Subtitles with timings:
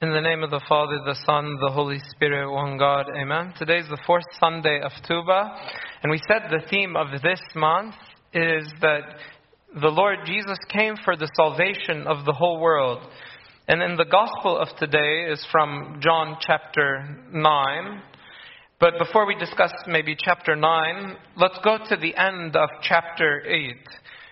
[0.00, 3.52] In the name of the Father, the Son, the Holy Spirit, one God, Amen.
[3.58, 5.50] Today is the fourth Sunday of Tuba,
[6.04, 7.96] and we said the theme of this month
[8.32, 9.02] is that
[9.74, 13.02] the Lord Jesus came for the salvation of the whole world.
[13.66, 18.02] And in the Gospel of today is from John chapter 9.
[18.78, 23.74] But before we discuss maybe chapter 9, let's go to the end of chapter 8.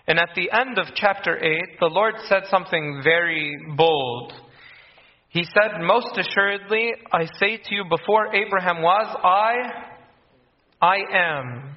[0.07, 4.33] And at the end of chapter 8, the Lord said something very bold.
[5.37, 9.55] He said, Most assuredly, I say to you, before Abraham was, I,
[10.81, 11.77] I am.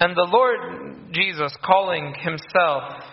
[0.00, 3.04] And the Lord Jesus calling himself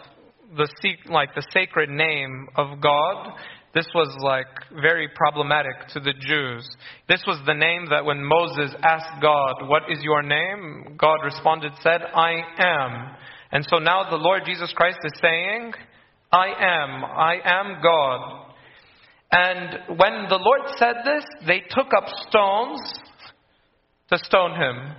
[0.58, 0.68] the
[1.12, 3.34] like the sacred name of God,
[3.76, 4.48] this was like
[4.82, 6.68] very problematic to the Jews.
[7.08, 10.96] This was the name that when Moses asked God, What is your name?
[10.98, 13.16] God responded, said, I am.
[13.52, 15.74] And so now the Lord Jesus Christ is saying,
[16.32, 18.47] I am, I am God.
[19.32, 22.80] And when the Lord said this, they took up stones
[24.10, 24.96] to stone him.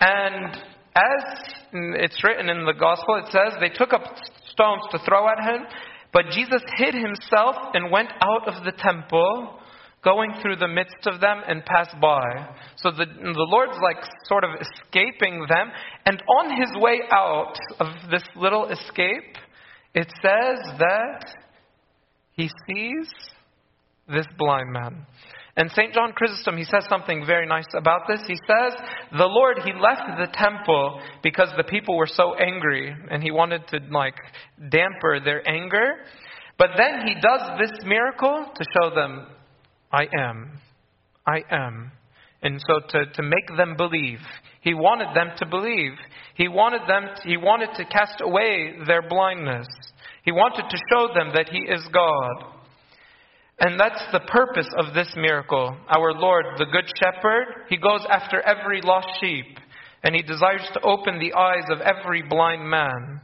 [0.00, 0.56] And
[0.96, 4.02] as it's written in the gospel, it says they took up
[4.50, 5.66] stones to throw at him,
[6.12, 9.58] but Jesus hid himself and went out of the temple,
[10.04, 12.22] going through the midst of them and passed by.
[12.76, 15.70] So the, the Lord's like sort of escaping them,
[16.06, 19.36] and on his way out of this little escape,
[19.94, 21.34] it says that
[22.34, 23.08] he sees
[24.08, 25.06] this blind man.
[25.56, 25.94] And St.
[25.94, 28.20] John Chrysostom, he says something very nice about this.
[28.26, 28.72] He says,
[29.12, 33.66] The Lord, he left the temple because the people were so angry and he wanted
[33.68, 34.16] to, like,
[34.68, 35.94] damper their anger.
[36.58, 39.26] But then he does this miracle to show them,
[39.92, 40.58] I am.
[41.24, 41.92] I am.
[42.42, 44.18] And so to, to make them believe.
[44.60, 45.92] He wanted them to believe.
[46.34, 49.66] He wanted them, to, he wanted to cast away their blindness.
[50.24, 52.54] He wanted to show them that He is God.
[53.58, 55.76] And that's the purpose of this miracle.
[55.88, 59.58] Our Lord, the Good Shepherd, He goes after every lost sheep,
[60.02, 63.20] and He desires to open the eyes of every blind man.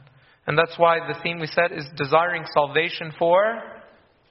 [0.47, 3.61] And that's why the theme we said is desiring salvation for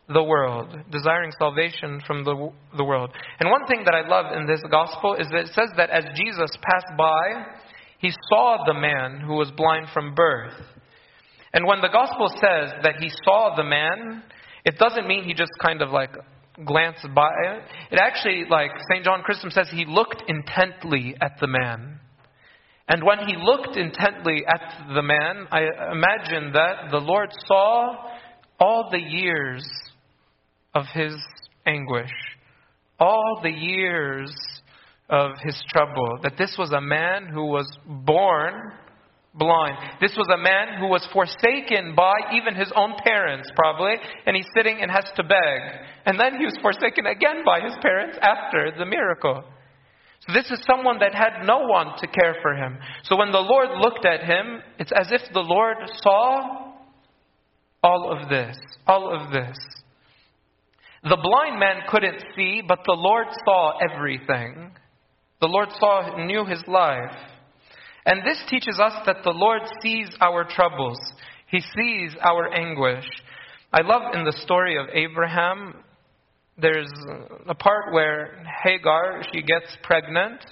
[0.09, 0.76] the world.
[0.91, 3.10] Desiring salvation from the, the world.
[3.38, 6.04] And one thing that I love in this gospel is that it says that as
[6.16, 7.47] Jesus passed by,
[7.98, 10.54] He saw the man who was blind from birth.
[11.53, 14.22] And when the gospel says that he saw the man,
[14.65, 16.15] it doesn't mean he just kind of like
[16.65, 17.62] glanced by it.
[17.91, 19.05] It actually, like St.
[19.05, 21.99] John Chrysostom says, he looked intently at the man.
[22.89, 25.62] And when he looked intently at the man, I
[25.93, 27.94] imagine that the Lord saw
[28.59, 29.65] all the years
[30.75, 31.15] of his
[31.66, 32.10] anguish,
[32.99, 34.33] all the years
[35.09, 36.19] of his trouble.
[36.22, 38.72] That this was a man who was born
[39.34, 39.76] blind.
[40.00, 43.94] This was a man who was forsaken by even his own parents, probably,
[44.26, 45.60] and he's sitting and has to beg.
[46.06, 49.44] And then he was forsaken again by his parents after the miracle.
[50.26, 52.78] So this is someone that had no one to care for him.
[53.04, 56.72] So when the Lord looked at him, it's as if the Lord saw
[57.82, 58.56] all of this.
[58.86, 59.56] All of this.
[61.02, 64.72] The blind man couldn't see, but the Lord saw everything.
[65.41, 67.16] The Lord saw, knew his life.
[68.06, 70.99] And this teaches us that the Lord sees our troubles.
[71.49, 73.05] He sees our anguish.
[73.72, 75.75] I love in the story of Abraham,
[76.60, 76.93] there's
[77.49, 80.44] a part where Hagar, she gets pregnant,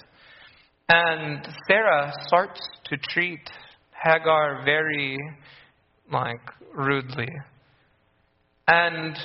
[0.87, 3.41] and Sarah starts to treat
[3.91, 5.17] Hagar very,
[6.11, 6.41] like,
[6.73, 7.29] rudely.
[8.67, 9.17] And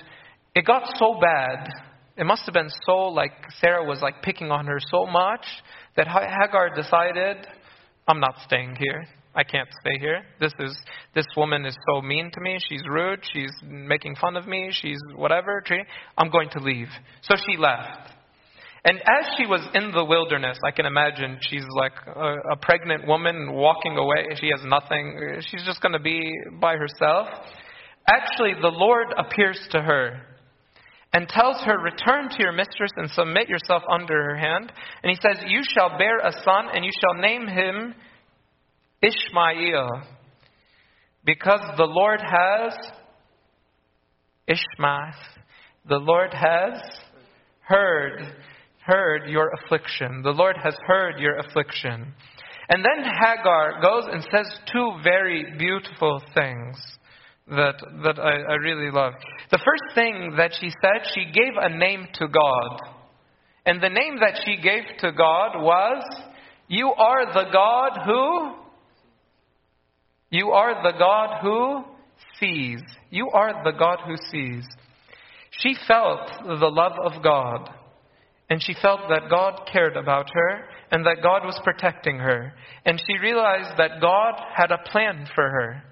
[0.54, 1.68] it got so bad.
[2.16, 5.46] It must have been so, like, Sarah was, like, picking on her so much
[5.96, 7.46] that Hagar decided
[8.06, 9.06] I'm not staying here.
[9.34, 10.22] I can't stay here.
[10.40, 10.76] This is
[11.14, 12.58] this woman is so mean to me.
[12.68, 13.20] She's rude.
[13.32, 14.70] She's making fun of me.
[14.70, 15.62] She's whatever.
[16.16, 16.88] I'm going to leave.
[17.22, 18.12] So she left.
[18.84, 23.08] And as she was in the wilderness, I can imagine she's like a, a pregnant
[23.08, 24.26] woman walking away.
[24.38, 25.40] She has nothing.
[25.40, 26.30] She's just going to be
[26.60, 27.28] by herself.
[28.06, 30.20] Actually, the Lord appears to her
[31.14, 34.70] and tells her, Return to your mistress and submit yourself under her hand.
[35.02, 37.94] And he says, You shall bear a son, and you shall name him
[39.00, 40.02] Ishmael,
[41.24, 42.74] because the Lord has
[44.48, 45.14] Ishmael.
[45.88, 46.82] The Lord has
[47.60, 48.20] heard
[48.84, 50.22] heard your affliction.
[50.22, 52.12] The Lord has heard your affliction.
[52.68, 56.76] And then Hagar goes and says two very beautiful things
[57.48, 57.74] that,
[58.04, 59.12] that I, I really love.
[59.50, 62.80] The first thing that she said, she gave a name to God.
[63.66, 66.02] And the name that she gave to God was,
[66.68, 68.54] You are the God who?
[70.30, 71.84] You are the God who
[72.40, 72.80] sees.
[73.10, 74.64] You are the God who sees.
[75.50, 77.70] she felt the love of God.
[78.50, 82.52] And she felt that God cared about her and that God was protecting her.
[82.84, 85.82] And she realized that God had a plan for her.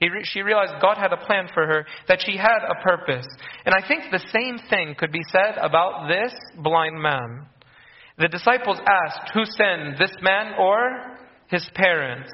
[0.00, 3.26] Re- she realized God had a plan for her, that she had a purpose.
[3.64, 7.46] And I think the same thing could be said about this blind man.
[8.18, 12.30] The disciples asked, Who sinned, this man or his parents?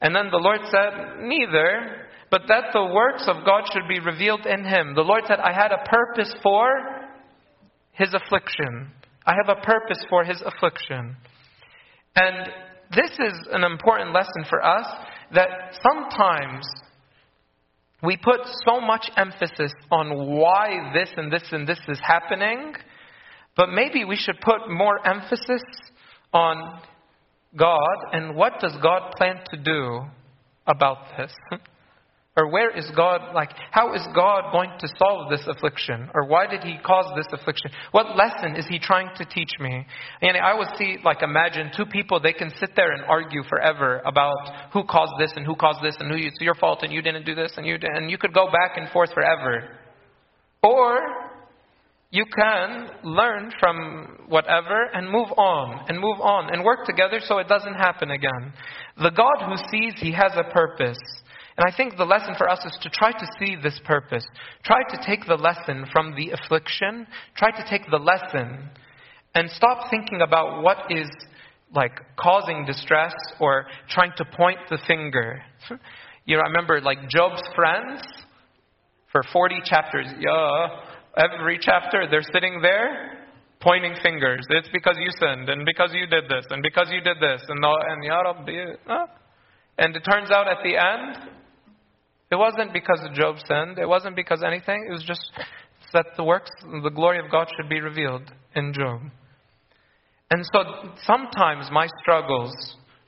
[0.00, 4.46] And then the Lord said, Neither, but that the works of God should be revealed
[4.46, 4.94] in him.
[4.94, 6.68] The Lord said, I had a purpose for
[7.92, 8.90] his affliction.
[9.24, 11.16] I have a purpose for his affliction.
[12.14, 12.48] And
[12.94, 14.86] this is an important lesson for us
[15.34, 15.48] that
[15.82, 16.66] sometimes
[18.02, 22.74] we put so much emphasis on why this and this and this is happening,
[23.56, 25.62] but maybe we should put more emphasis
[26.32, 26.80] on
[27.56, 30.02] God and what does God plan to do
[30.66, 31.32] about this?
[32.38, 36.10] Or where is God, like, how is God going to solve this affliction?
[36.12, 37.70] Or why did He cause this affliction?
[37.92, 39.86] What lesson is He trying to teach me?
[40.20, 44.02] And I would see, like, imagine two people, they can sit there and argue forever
[44.04, 47.00] about who caused this and who caused this and who it's your fault and you
[47.00, 49.70] didn't do this and you didn't, and you could go back and forth forever.
[50.62, 51.00] Or
[52.10, 57.38] you can learn from whatever and move on and move on and work together so
[57.38, 58.52] it doesn't happen again.
[58.98, 60.98] The God who sees, He has a purpose.
[61.58, 64.26] And I think the lesson for us is to try to see this purpose.
[64.64, 67.06] Try to take the lesson from the affliction.
[67.36, 68.68] Try to take the lesson
[69.34, 71.08] and stop thinking about what is
[71.74, 75.42] like causing distress or trying to point the finger.
[76.28, 78.02] You know, I remember like Job's friends
[79.12, 80.06] for 40 chapters.
[80.18, 80.66] Yeah,
[81.16, 83.26] every chapter they're sitting there
[83.60, 84.44] pointing fingers.
[84.50, 87.64] It's because you sinned and because you did this and because you did this and
[87.64, 89.06] and Ya.
[89.78, 91.30] And it turns out at the end,
[92.30, 93.78] it wasn't because Job sinned.
[93.78, 94.86] It wasn't because anything.
[94.88, 95.30] It was just
[95.92, 96.50] that the works,
[96.82, 99.00] the glory of God should be revealed in Job.
[100.30, 100.64] And so
[101.04, 102.52] sometimes my struggles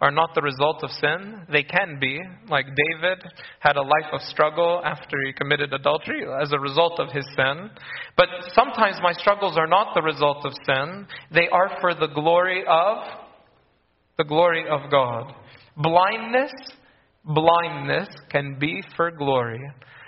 [0.01, 1.43] are not the result of sin.
[1.51, 2.21] They can be.
[2.49, 3.25] Like David
[3.59, 7.71] had a life of struggle after he committed adultery as a result of his sin.
[8.17, 11.07] But sometimes my struggles are not the result of sin.
[11.33, 12.99] They are for the glory of
[14.17, 15.35] the glory of God.
[15.77, 16.53] Blindness
[17.25, 19.61] blindness can be for glory.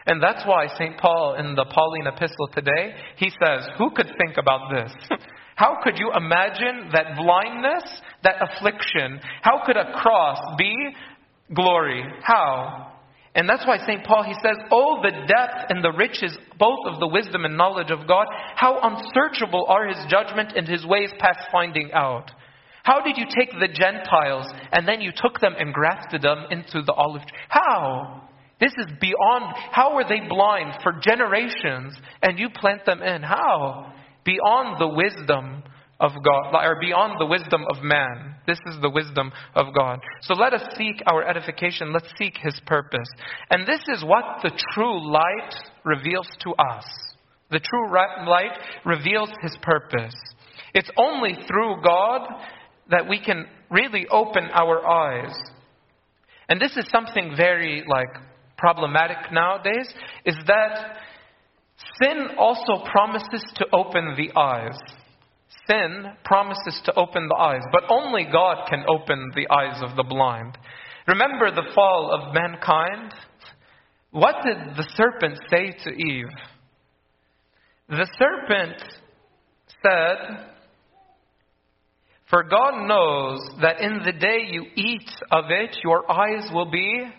[0.06, 0.98] And that's why St.
[0.98, 4.92] Paul in the Pauline epistle today, he says, Who could think about this?
[5.60, 7.84] How could you imagine that blindness,
[8.24, 10.74] that affliction, how could a cross be
[11.54, 12.02] glory?
[12.22, 12.92] How?
[13.34, 14.02] And that's why St.
[14.02, 17.90] Paul, he says, Oh, the depth and the riches, both of the wisdom and knowledge
[17.90, 22.30] of God, how unsearchable are his judgment and his ways past finding out.
[22.82, 26.82] How did you take the Gentiles and then you took them and grafted them into
[26.82, 27.38] the olive tree?
[27.48, 28.28] How?
[28.60, 29.54] This is beyond.
[29.72, 33.22] How were they blind for generations and you plant them in?
[33.22, 33.92] How?
[34.24, 35.62] Beyond the wisdom
[36.00, 38.34] of God, or beyond the wisdom of man.
[38.46, 40.00] This is the wisdom of God.
[40.22, 41.92] So let us seek our edification.
[41.92, 43.08] Let's seek His purpose.
[43.50, 45.54] And this is what the true light
[45.84, 46.84] reveals to us.
[47.50, 50.14] The true light reveals His purpose.
[50.72, 52.22] It's only through God
[52.90, 55.35] that we can really open our eyes.
[56.49, 58.09] And this is something very like
[58.59, 59.88] problematic nowadays
[60.25, 60.97] is that
[62.02, 64.78] sin also promises to open the eyes.
[65.68, 70.02] Sin promises to open the eyes, but only God can open the eyes of the
[70.02, 70.59] blind.
[71.06, 73.14] Remember the fall of mankind?
[74.11, 76.30] What did the serpent say to Eve?
[77.88, 78.82] The serpent
[79.82, 80.47] said,
[82.30, 87.10] for God knows that in the day you eat of it, your eyes will be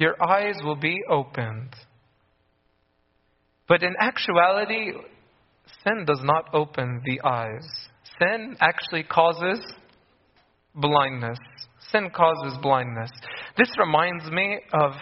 [0.00, 1.76] your eyes will be opened.
[3.68, 4.92] But in actuality,
[5.84, 7.68] sin does not open the eyes.
[8.18, 9.60] Sin actually causes
[10.74, 11.38] blindness.
[11.92, 13.10] Sin causes blindness.
[13.58, 14.92] This reminds me of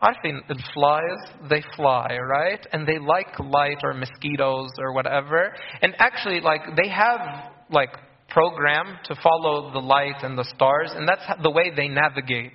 [0.00, 2.64] I think flies, they fly, right?
[2.72, 5.54] And they like light or mosquitoes or whatever.
[5.80, 7.90] And actually, like, they have like
[8.28, 12.52] programmed to follow the light and the stars, and that's the way they navigate.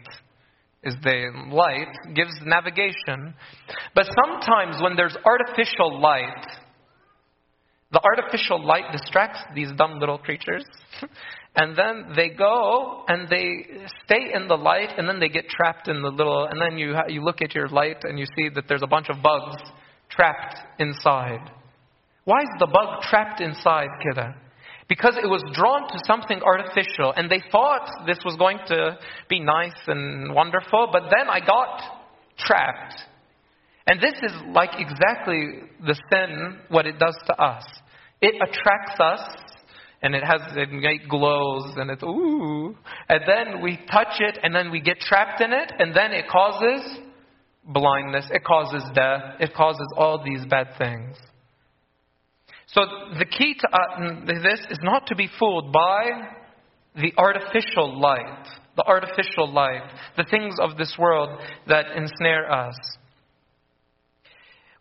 [0.84, 3.36] Is the light gives navigation.
[3.94, 6.44] But sometimes when there's artificial light,
[7.92, 10.64] the artificial light distracts these dumb little creatures.
[11.56, 15.88] and then they go and they stay in the light and then they get trapped
[15.88, 18.64] in the little and then you you look at your light and you see that
[18.68, 19.62] there's a bunch of bugs
[20.10, 21.52] trapped inside.
[22.24, 24.36] Why is the bug trapped inside, kidda?
[24.92, 29.40] Because it was drawn to something artificial and they thought this was going to be
[29.40, 31.82] nice and wonderful, but then I got
[32.38, 32.96] trapped.
[33.88, 37.64] And this is like exactly the sin, what it does to us.
[38.20, 39.22] It attracts us,
[40.02, 42.76] and it has it glows, and it's ooh.
[43.08, 46.28] And then we touch it, and then we get trapped in it, and then it
[46.28, 47.00] causes
[47.64, 51.16] blindness, it causes death, it causes all these bad things.
[52.74, 52.82] So
[53.20, 56.10] the key to uh, this is not to be fooled by
[56.96, 58.48] the artificial light,
[58.78, 59.84] the artificial light,
[60.16, 61.38] the things of this world
[61.68, 62.76] that ensnare us.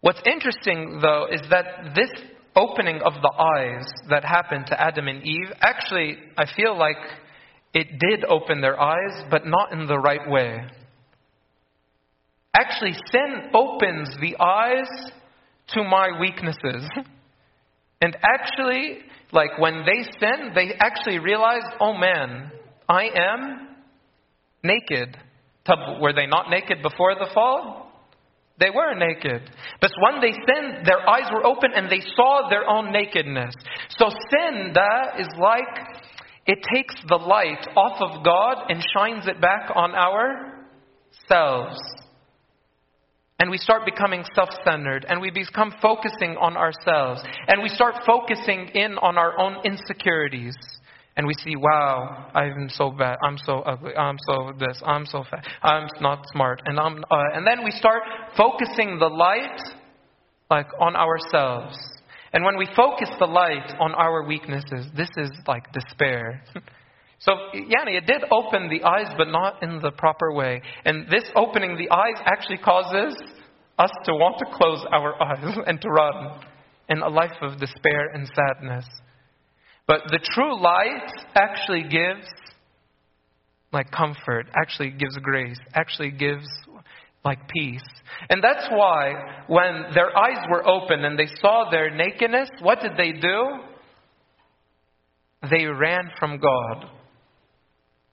[0.03, 2.11] What's interesting, though, is that this
[2.55, 6.97] opening of the eyes that happened to Adam and Eve, actually, I feel like
[7.75, 10.61] it did open their eyes, but not in the right way.
[12.57, 14.89] Actually, sin opens the eyes
[15.75, 16.89] to my weaknesses.
[18.01, 18.99] And actually,
[19.33, 22.51] like when they sinned, they actually realized, oh man,
[22.89, 23.69] I am
[24.63, 25.17] naked.
[26.01, 27.87] Were they not naked before the fall?
[28.59, 29.43] They were naked.
[29.81, 33.55] But when they sinned, their eyes were open and they saw their own nakedness.
[33.91, 35.79] So sin, that is like
[36.47, 41.79] it takes the light off of God and shines it back on ourselves
[43.41, 47.95] and we start becoming self centered, and we become focusing on ourselves, and we start
[48.07, 50.55] focusing in on our own insecurities.
[51.17, 55.25] And we see, wow, I'm so bad, I'm so ugly, I'm so this, I'm so
[55.29, 58.03] fat, I'm not smart, and I'm, uh, and then we start
[58.37, 59.61] focusing the light,
[60.51, 61.77] like on ourselves.
[62.33, 66.45] And when we focus the light on our weaknesses, this is like despair.
[67.21, 70.63] So, Yanni, it did open the eyes, but not in the proper way.
[70.87, 73.15] And this opening the eyes actually causes
[73.79, 76.41] us to want to close our eyes and to run
[76.89, 78.87] in a life of despair and sadness.
[79.87, 82.27] But the true light actually gives
[83.73, 86.47] like comfort, actually gives grace, actually gives
[87.25, 87.83] like peace.
[88.31, 92.93] And that's why when their eyes were open and they saw their nakedness, what did
[92.97, 93.61] they do?
[95.51, 96.91] They ran from God.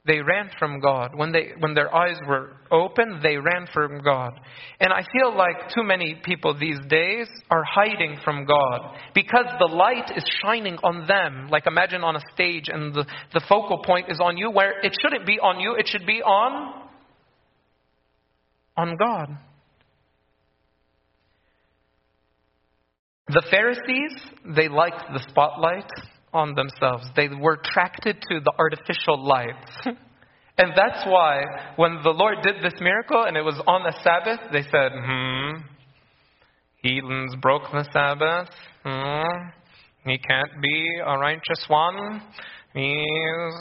[0.07, 1.11] They ran from God.
[1.15, 4.39] When, they, when their eyes were open, they ran from God.
[4.79, 9.75] And I feel like too many people these days are hiding from God because the
[9.75, 11.49] light is shining on them.
[11.51, 14.95] Like imagine on a stage and the, the focal point is on you, where it
[15.01, 16.83] shouldn't be on you, it should be on,
[18.77, 19.37] on God.
[23.27, 25.89] The Pharisees, they liked the spotlight
[26.33, 27.07] on themselves.
[27.15, 29.71] They were attracted to the artificial lights.
[30.57, 31.43] and that's why
[31.75, 35.61] when the Lord did this miracle and it was on the Sabbath, they said, hmm,
[36.81, 38.49] heathens broke the Sabbath.
[38.83, 39.49] Hmm,
[40.09, 42.21] he can't be a righteous one.
[42.73, 43.53] He's...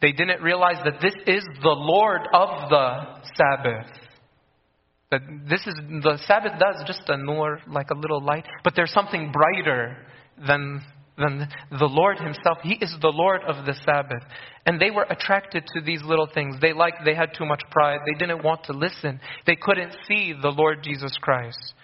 [0.00, 3.04] They didn't realize that this is the Lord of the
[3.36, 3.90] Sabbath.
[5.10, 8.92] That this is the Sabbath does just a nur, like a little light, but there's
[8.92, 9.96] something brighter
[10.46, 10.82] than,
[11.18, 12.58] than the Lord Himself.
[12.62, 14.22] He is the Lord of the Sabbath.
[14.66, 16.56] And they were attracted to these little things.
[16.60, 18.00] They liked, they had too much pride.
[18.06, 19.20] They didn't want to listen.
[19.46, 21.74] They couldn't see the Lord Jesus Christ.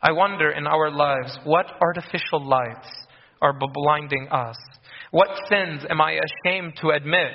[0.00, 2.88] I wonder in our lives, what artificial lights
[3.42, 4.56] are blinding us?
[5.10, 7.32] What sins am I ashamed to admit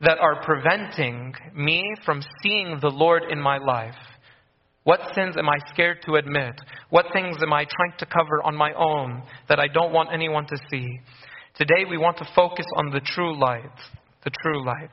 [0.00, 3.94] that are preventing me from seeing the Lord in my life?
[4.84, 6.60] What sins am I scared to admit?
[6.90, 10.46] What things am I trying to cover on my own that I don't want anyone
[10.46, 11.00] to see?
[11.56, 13.78] Today we want to focus on the true light.
[14.24, 14.90] The true light.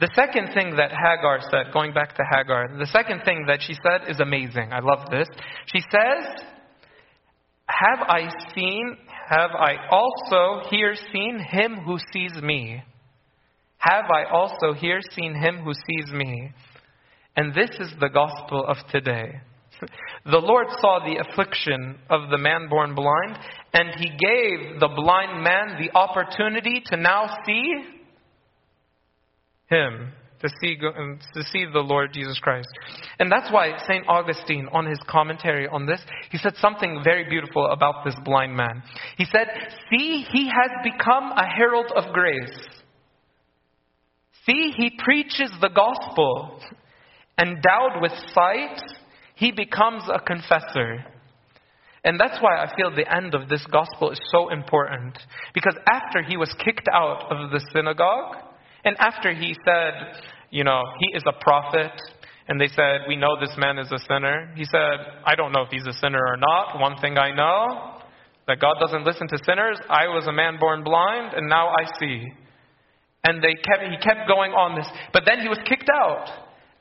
[0.00, 3.74] The second thing that Hagar said, going back to Hagar, the second thing that she
[3.74, 4.72] said is amazing.
[4.72, 5.28] I love this.
[5.72, 6.42] She says,
[7.66, 8.98] Have I seen,
[9.30, 12.82] have I also here seen him who sees me?
[13.78, 16.50] Have I also here seen him who sees me?
[17.36, 19.40] And this is the gospel of today.
[20.26, 23.38] The Lord saw the affliction of the man born blind,
[23.72, 27.84] and he gave the blind man the opportunity to now see
[29.66, 32.68] him, to see, um, to see the Lord Jesus Christ.
[33.18, 34.04] And that's why St.
[34.08, 36.00] Augustine, on his commentary on this,
[36.30, 38.82] he said something very beautiful about this blind man.
[39.18, 39.48] He said,
[39.90, 42.66] See, he has become a herald of grace.
[44.46, 46.60] See, he preaches the gospel.
[47.38, 48.80] Endowed with sight,
[49.34, 51.04] he becomes a confessor.
[52.04, 55.18] And that's why I feel the end of this gospel is so important.
[55.54, 58.36] Because after he was kicked out of the synagogue,
[58.84, 61.92] and after he said, you know, he is a prophet,
[62.46, 65.62] and they said, we know this man is a sinner, he said, I don't know
[65.62, 66.78] if he's a sinner or not.
[66.78, 68.02] One thing I know,
[68.46, 69.78] that God doesn't listen to sinners.
[69.88, 72.22] I was a man born blind, and now I see.
[73.24, 74.86] And they kept, he kept going on this.
[75.14, 76.28] But then he was kicked out.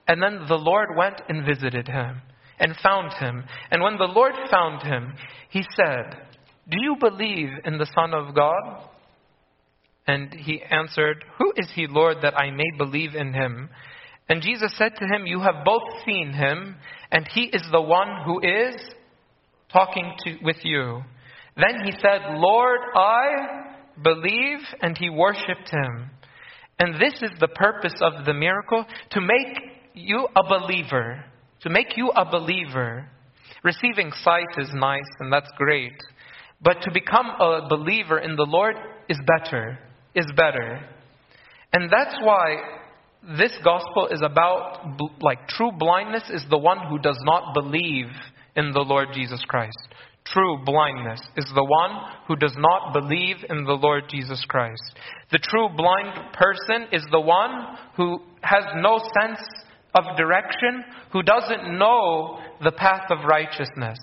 [0.07, 2.22] And then the Lord went and visited him
[2.60, 3.43] and found him.
[3.72, 5.13] And when the Lord found him,
[5.50, 6.17] he said,
[6.69, 8.89] Do you believe in the Son of God?
[10.07, 13.69] And he answered, Who is he, Lord, that I may believe in him?
[14.29, 16.75] And Jesus said to him, You have both seen him,
[17.12, 18.75] and he is the one who is
[19.72, 21.01] talking to, with you.
[21.55, 23.27] Then he said, Lord, I
[24.01, 26.10] believe, and he worshipped him.
[26.79, 31.23] And this is the purpose of the miracle to make you a believer.
[31.62, 33.07] To make you a believer.
[33.63, 35.93] Receiving sight is nice, and that's great.
[36.62, 38.75] But to become a believer in the Lord
[39.09, 39.79] is better.
[40.15, 40.81] Is better.
[41.71, 42.57] And that's why
[43.38, 48.07] this gospel is about, like, true blindness is the one who does not believe
[48.55, 49.77] in the Lord Jesus Christ.
[50.25, 51.91] True blindness is the one
[52.27, 54.81] who does not believe in the Lord Jesus Christ.
[55.31, 59.39] The true blind person is the one who has no sense
[59.95, 64.00] of direction, who doesn't know the path of righteousness.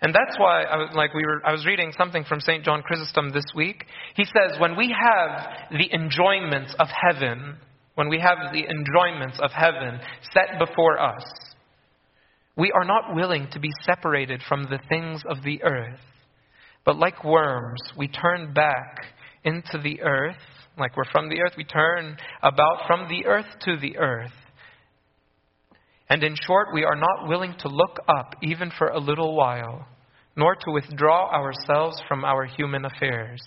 [0.00, 2.64] And that's why I was, like we were, I was reading something from St.
[2.64, 3.84] John Chrysostom this week.
[4.14, 7.56] He says, when we have the enjoyments of heaven,
[7.96, 9.98] when we have the enjoyments of heaven
[10.32, 11.24] set before us,
[12.56, 16.00] we are not willing to be separated from the things of the earth.
[16.84, 18.98] But like worms, we turn back
[19.44, 20.36] into the earth.
[20.78, 24.32] Like we're from the earth, we turn about from the earth to the earth.
[26.08, 29.86] And in short, we are not willing to look up even for a little while,
[30.36, 33.40] nor to withdraw ourselves from our human affairs.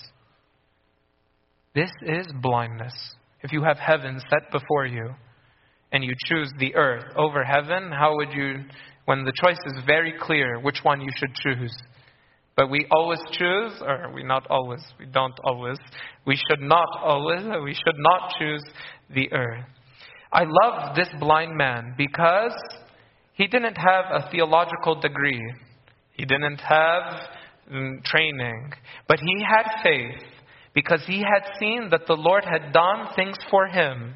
[1.74, 2.94] This is blindness.
[3.42, 5.10] If you have heaven set before you
[5.92, 8.66] and you choose the earth over heaven, how would you,
[9.06, 11.76] when the choice is very clear which one you should choose?
[12.56, 15.78] But we always choose, or we not always, we don't always,
[16.26, 18.64] we should not always, we should not choose
[19.14, 19.66] the earth.
[20.32, 22.56] I love this blind man because
[23.34, 25.42] he didn't have a theological degree.
[26.14, 27.04] He didn't have
[27.72, 28.74] mm, training,
[29.08, 30.22] but he had faith
[30.74, 34.14] because he had seen that the Lord had done things for him.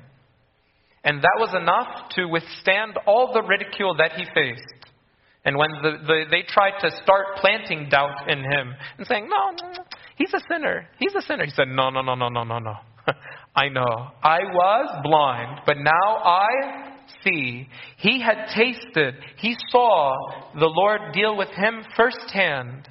[1.04, 4.85] And that was enough to withstand all the ridicule that he faced.
[5.46, 9.52] And when the, the, they tried to start planting doubt in him and saying, no,
[9.52, 9.84] no,
[10.18, 10.88] he's a sinner.
[10.98, 11.46] He's a sinner.
[11.46, 12.76] He said, no, no, no, no, no, no, no.
[13.56, 14.10] I know.
[14.24, 17.68] I was blind, but now I see.
[17.98, 19.16] He had tasted.
[19.38, 20.16] He saw
[20.56, 22.90] the Lord deal with him firsthand.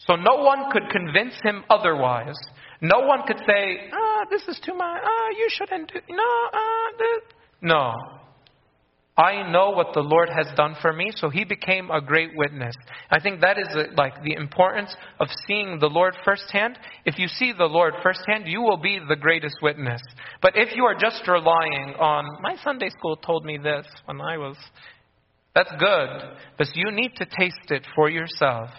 [0.00, 2.36] So no one could convince him otherwise.
[2.80, 5.00] No one could say, ah, this is too much.
[5.02, 6.00] Ah, you shouldn't do.
[6.10, 7.22] No, ah, this.
[7.62, 7.92] No.
[9.16, 12.74] I know what the Lord has done for me, so he became a great witness.
[13.10, 16.78] I think that is uh, like the importance of seeing the Lord firsthand.
[17.04, 20.00] If you see the Lord firsthand, you will be the greatest witness.
[20.42, 24.36] But if you are just relying on, my Sunday school told me this when I
[24.36, 24.56] was,
[25.54, 26.08] that's good,
[26.58, 28.70] but you need to taste it for yourself.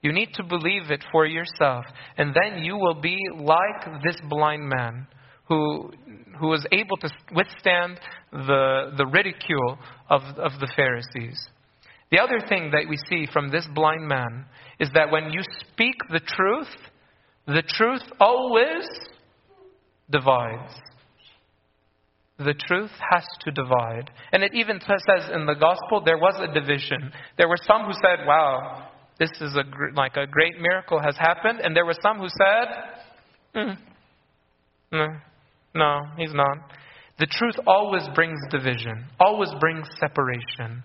[0.00, 1.84] You need to believe it for yourself.
[2.16, 5.06] And then you will be like this blind man
[5.50, 5.90] who,
[6.38, 7.98] who was able to withstand
[8.32, 11.48] the, the ridicule of, of the Pharisees.
[12.12, 14.46] The other thing that we see from this blind man
[14.78, 16.68] is that when you speak the truth,
[17.46, 18.86] the truth always
[20.08, 20.72] divides.
[22.38, 24.10] The truth has to divide.
[24.32, 27.12] And it even says in the gospel there was a division.
[27.36, 31.60] There were some who said, wow, this is a like a great miracle has happened,
[31.60, 32.68] and there were some who said,
[33.54, 33.78] mm,
[34.92, 35.08] no,
[35.74, 36.58] no, he's not.
[37.18, 40.82] The truth always brings division, always brings separation.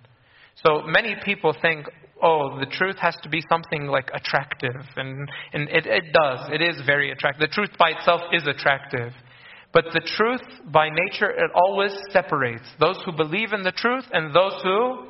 [0.66, 1.88] So many people think,
[2.22, 6.50] oh, the truth has to be something like attractive, and, and it, it does.
[6.52, 7.50] It is very attractive.
[7.50, 9.12] The truth by itself is attractive.
[9.74, 14.34] But the truth, by nature, it always separates those who believe in the truth and
[14.34, 15.06] those who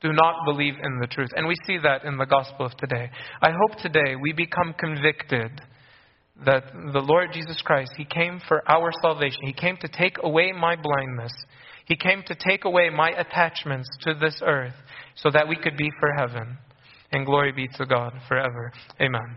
[0.00, 1.30] do not believe in the truth.
[1.34, 3.10] And we see that in the gospel of today.
[3.42, 5.60] I hope today we become convicted
[6.44, 9.40] that the Lord Jesus Christ, He came for our salvation.
[9.44, 11.32] He came to take away my blindness.
[11.86, 14.74] He came to take away my attachments to this earth
[15.16, 16.56] so that we could be for heaven.
[17.12, 18.72] And glory be to God forever.
[19.00, 19.36] Amen.